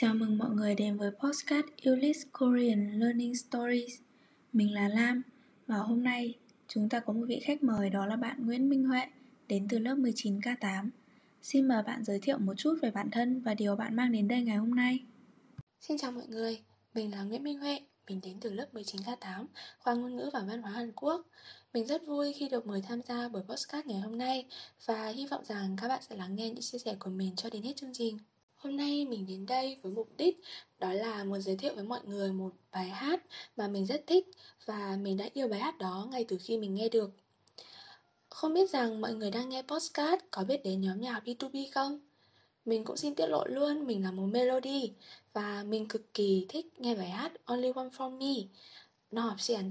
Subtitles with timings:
[0.00, 4.00] Chào mừng mọi người đến với podcast English Korean Learning Stories.
[4.52, 5.22] Mình là Lam
[5.66, 6.34] và hôm nay
[6.68, 9.02] chúng ta có một vị khách mời đó là bạn Nguyễn Minh Huệ
[9.48, 10.90] đến từ lớp 19K8.
[11.42, 14.28] Xin mời bạn giới thiệu một chút về bản thân và điều bạn mang đến
[14.28, 14.98] đây ngày hôm nay.
[15.80, 16.62] Xin chào mọi người,
[16.94, 19.46] mình là Nguyễn Minh Huệ, mình đến từ lớp 19K8,
[19.78, 21.26] khoa ngôn ngữ và văn hóa Hàn Quốc.
[21.72, 24.46] Mình rất vui khi được mời tham gia buổi podcast ngày hôm nay
[24.86, 27.50] và hy vọng rằng các bạn sẽ lắng nghe những chia sẻ của mình cho
[27.50, 28.18] đến hết chương trình.
[28.58, 30.40] Hôm nay mình đến đây với mục đích
[30.78, 33.22] đó là muốn giới thiệu với mọi người một bài hát
[33.56, 34.26] mà mình rất thích
[34.66, 37.10] và mình đã yêu bài hát đó ngay từ khi mình nghe được.
[38.28, 42.00] Không biết rằng mọi người đang nghe podcast có biết đến nhóm nhạc B2B không?
[42.64, 44.92] Mình cũng xin tiết lộ luôn, mình là một melody
[45.32, 48.48] và mình cực kỳ thích nghe bài hát Only One For Me.
[49.10, 49.68] No học si an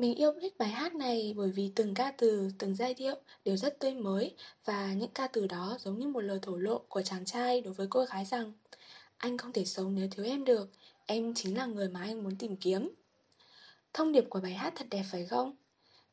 [0.00, 3.14] mình yêu thích bài hát này bởi vì từng ca từ, từng giai điệu
[3.44, 6.78] đều rất tươi mới và những ca từ đó giống như một lời thổ lộ
[6.88, 8.52] của chàng trai đối với cô gái rằng
[9.16, 10.70] anh không thể sống nếu thiếu em được,
[11.06, 12.90] em chính là người mà anh muốn tìm kiếm.
[13.94, 15.56] Thông điệp của bài hát thật đẹp phải không?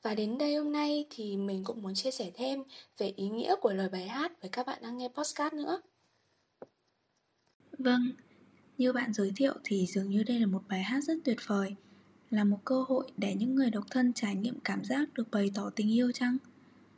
[0.02, 2.64] Và đến đây hôm nay thì mình cũng muốn chia sẻ thêm
[2.98, 5.82] về ý nghĩa của lời bài hát với các bạn đang nghe podcast nữa.
[7.78, 8.12] Vâng,
[8.78, 11.76] như bạn giới thiệu thì dường như đây là một bài hát rất tuyệt vời
[12.30, 15.52] là một cơ hội để những người độc thân trải nghiệm cảm giác được bày
[15.54, 16.38] tỏ tình yêu chăng?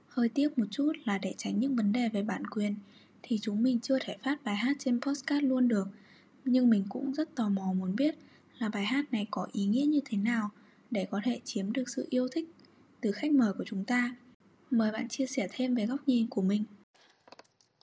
[0.08, 2.76] Hơi tiếc một chút là để tránh những vấn đề về bản quyền
[3.24, 5.88] thì chúng mình chưa thể phát bài hát trên postcard luôn được,
[6.46, 8.16] nhưng mình cũng rất tò mò muốn biết
[8.58, 10.50] là bài hát này có ý nghĩa như thế nào
[10.92, 12.50] để có thể chiếm được sự yêu thích
[13.02, 14.16] từ khách mời của chúng ta.
[14.72, 16.64] Mời bạn chia sẻ thêm về góc nhìn của mình.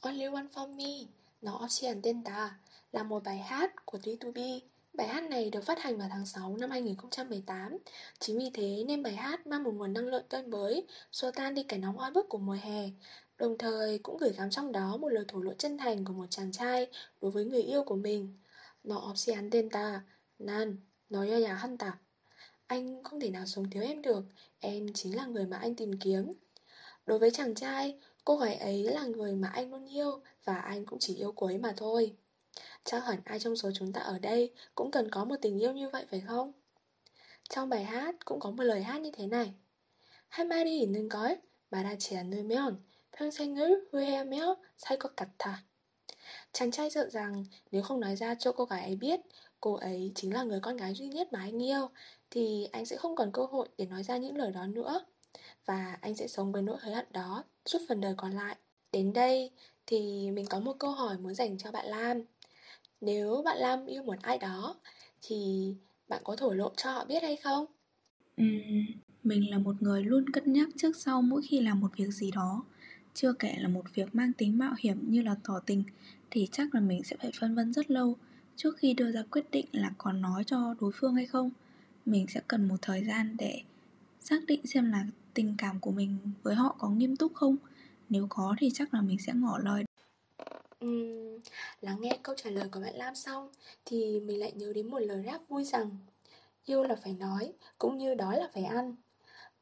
[0.01, 1.07] All You Want From Me,
[1.43, 2.59] nó no Ocean Denda
[2.93, 4.61] là một bài hát của D2B
[4.96, 7.78] Bài hát này được phát hành vào tháng 6 năm 2018
[8.20, 11.56] Chính vì thế nên bài hát mang một nguồn năng lượng tươi mới Xua tan
[11.56, 12.90] đi cái nóng oi bức của mùa hè
[13.38, 16.26] Đồng thời cũng gửi gắm trong đó một lời thổ lộ chân thành của một
[16.30, 16.88] chàng trai
[17.22, 18.38] đối với người yêu của mình
[18.84, 20.04] Nó 없이 안 된다
[20.40, 22.00] 난 너여야 한다
[22.68, 24.26] Anh không thể nào sống thiếu em được
[24.60, 26.34] Em chính là người mà anh tìm kiếm
[27.06, 30.86] Đối với chàng trai, cô gái ấy là người mà anh luôn yêu Và anh
[30.86, 32.16] cũng chỉ yêu cô ấy mà thôi
[32.84, 35.74] Chắc hẳn ai trong số chúng ta ở đây cũng cần có một tình yêu
[35.74, 36.52] như vậy phải không?
[37.50, 39.54] Trong bài hát cũng có một lời hát như thế này
[40.32, 45.64] 할 말이 있는 걸 말하지 않으면 평생을 후회하며 살 것 같아.
[46.54, 49.20] Chàng trai sợ rằng nếu không nói ra cho cô gái ấy biết
[49.60, 51.90] cô ấy chính là người con gái duy nhất mà anh yêu
[52.30, 55.06] thì anh sẽ không còn cơ hội để nói ra những lời đó nữa
[55.66, 58.56] và anh sẽ sống với nỗi hối hận đó suốt phần đời còn lại.
[58.92, 59.52] Đến đây
[59.86, 62.22] thì mình có một câu hỏi muốn dành cho bạn Lam.
[63.01, 64.77] Nếu bạn Lam yêu một ai đó
[65.23, 65.37] Thì
[66.09, 67.67] bạn có thổ lộ cho họ biết hay không?
[68.37, 68.45] Ừ,
[69.23, 72.31] mình là một người luôn cân nhắc trước sau mỗi khi làm một việc gì
[72.31, 72.65] đó.
[73.15, 75.83] Chưa kể là một việc mang tính mạo hiểm như là tỏ tình
[76.31, 78.17] Thì chắc là mình sẽ phải phân vân rất lâu
[78.57, 81.51] Trước khi đưa ra quyết định là còn nói cho đối phương hay không.
[82.07, 83.63] Mình sẽ cần một thời gian để
[84.21, 87.57] xác định xem là tình cảm của mình với họ có nghiêm túc không.
[88.11, 89.86] Nếu có thì chắc là mình sẽ ngỏ lời
[90.85, 91.41] Uhm,
[91.81, 93.51] lắng nghe câu trả lời của bạn Lam xong
[93.85, 95.91] thì mình lại nhớ đến một lời rap vui rằng
[96.65, 98.97] yêu là phải nói cũng như đói là phải ăn.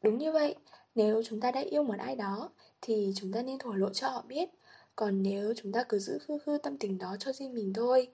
[0.02, 0.54] Đúng như vậy,
[0.94, 4.08] nếu chúng ta đã yêu một ai đó thì chúng ta nên thổ lộ cho
[4.08, 4.48] họ biết.
[4.96, 8.08] Còn nếu chúng ta cứ giữ khư khư tâm tình đó cho riêng mình thôi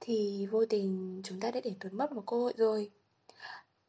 [0.00, 2.90] thì vô tình chúng ta đã để tuột mất một cơ hội rồi.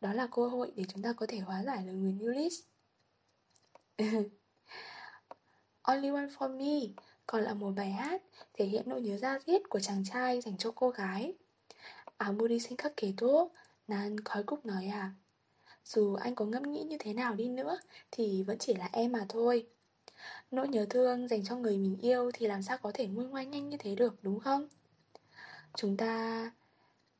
[0.02, 2.63] Đó là cơ hội để chúng ta có thể hóa giải lời nguyền Ulysses.
[5.81, 6.94] Only one for me
[7.33, 8.21] còn là một bài hát
[8.53, 11.33] thể hiện nỗi nhớ ra diết của chàng trai dành cho cô gái.
[12.17, 13.51] Amuri sinh khắc kế tố,
[13.88, 15.11] Nan khói cúc nói à.
[15.85, 17.77] Dù anh có ngẫm nghĩ như thế nào đi nữa
[18.11, 19.67] thì vẫn chỉ là em mà thôi.
[20.51, 23.45] Nỗi nhớ thương dành cho người mình yêu thì làm sao có thể nguôi ngoai
[23.45, 24.67] nhanh như thế được đúng không?
[25.77, 26.51] Chúng ta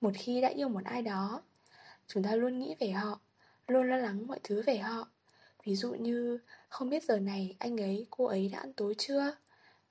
[0.02, 1.42] một khi đã yêu một ai đó,
[2.08, 3.20] chúng ta luôn nghĩ về họ,
[3.68, 5.08] luôn lo lắng mọi thứ về họ.
[5.64, 9.36] Ví dụ như không biết giờ này anh ấy, cô ấy đã ăn tối chưa?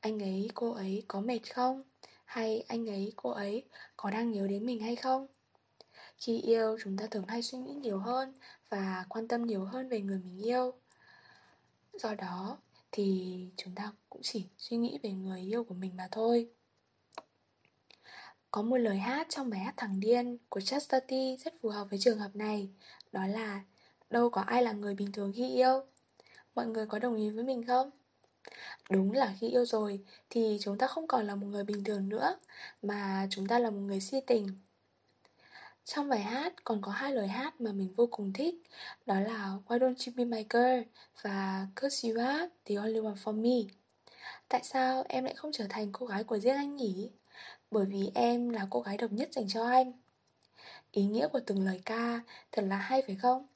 [0.02, 1.82] Anh ấy, cô ấy có mệt không?
[2.24, 3.64] Hay anh ấy, cô ấy
[3.96, 5.26] có đang nhớ đến mình hay không?
[6.18, 8.32] Khi yêu, chúng ta thường hay suy nghĩ nhiều hơn
[8.70, 10.72] và quan tâm nhiều hơn về người mình yêu.
[11.92, 12.58] Do đó
[12.92, 16.48] thì chúng ta cũng chỉ suy nghĩ về người yêu của mình mà thôi.
[18.50, 21.12] Có một lời hát trong bài hát Thằng Điên của Chester T
[21.44, 22.70] rất phù hợp với trường hợp này.
[23.12, 23.62] Đó là,
[24.12, 25.82] Đâu có ai là người bình thường khi yêu.
[26.54, 27.90] Mọi người có đồng ý với mình không?
[28.90, 30.00] Đúng là khi yêu rồi,
[30.30, 32.36] thì chúng ta không còn là một người bình thường nữa,
[32.82, 34.46] Mà chúng ta là một người si tình.
[35.84, 38.54] Trong bài hát còn có hai lời hát mà mình vô cùng thích,
[39.06, 40.82] Đó là Why don't you be my girl?
[41.22, 43.72] và Cause you are the only one for me.
[44.48, 47.10] Tại sao em lại không trở thành cô gái của riêng anh nhỉ?
[47.70, 49.92] Bởi vì em là cô gái độc nhất dành cho anh.
[50.92, 52.20] Ý nghĩa của từng lời ca
[52.52, 53.46] Thật là hay phải không?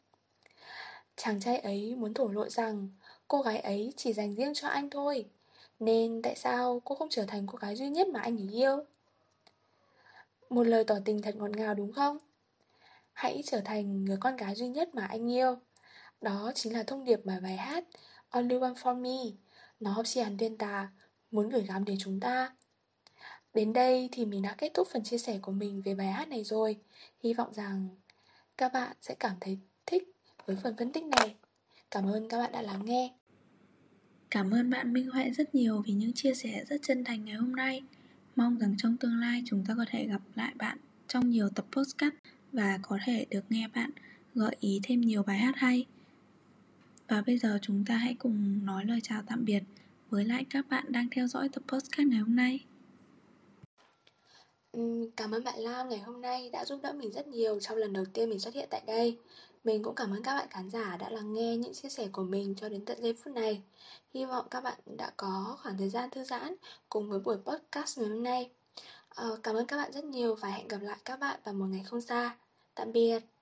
[1.17, 2.89] Chàng trai ấy muốn thổ lộ rằng
[3.29, 5.25] Cô gái ấy chỉ dành riêng cho anh thôi.
[5.81, 8.85] Nên tại sao cô không trở thành cô gái duy nhất mà anh ấy yêu?
[10.51, 12.19] Một lời tỏ tình thật ngọt ngào đúng không?
[13.13, 15.57] Hãy trở thành người con gái duy nhất mà anh yêu.
[16.21, 17.85] Đó chính là thông điệp mà bài hát
[18.31, 19.37] Only One For Me,
[19.81, 20.89] Nó học hàn tuyên tà,
[21.31, 22.55] Muốn gửi gắm đến chúng ta.
[23.55, 26.29] Đến đây thì mình đã kết thúc phần chia sẻ của mình về bài hát
[26.29, 26.77] này rồi.
[27.23, 27.89] Hy vọng rằng
[28.57, 30.13] các bạn sẽ cảm thấy thích
[30.47, 31.35] với phần phân tích này.
[31.91, 33.13] Cảm ơn các bạn đã lắng nghe
[34.31, 37.35] Cảm ơn bạn Minh Huệ rất nhiều vì những chia sẻ rất chân thành ngày
[37.35, 37.83] hôm nay
[38.37, 40.79] Mong rằng trong tương lai chúng ta có thể gặp lại bạn
[41.09, 42.17] trong nhiều tập postcard
[42.53, 43.91] và có thể được nghe bạn
[44.35, 45.87] gợi ý thêm nhiều bài hát hay.
[47.09, 49.63] Và bây giờ chúng ta hãy cùng nói lời chào tạm biệt
[50.11, 52.61] với lại các bạn đang theo dõi tập podcast ngày hôm nay.
[55.17, 57.93] Cảm ơn bạn Lam ngày hôm nay đã giúp đỡ mình rất nhiều trong lần
[57.93, 59.19] đầu tiên mình xuất hiện tại đây.
[59.67, 62.23] Mình cũng cảm ơn các bạn khán giả đã lắng nghe những chia sẻ của
[62.23, 63.63] mình cho đến tận giây phút này.
[64.15, 66.55] Hy vọng các bạn đã có khoảng thời gian thư giãn
[66.89, 68.51] cùng với buổi podcast ngày hôm nay.
[69.09, 71.67] Ờ, cảm ơn các bạn rất nhiều và hẹn gặp lại các bạn vào một
[71.67, 72.37] ngày không xa.
[72.75, 73.36] Tạm biệt.